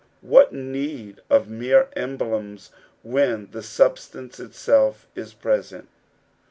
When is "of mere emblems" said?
1.29-2.71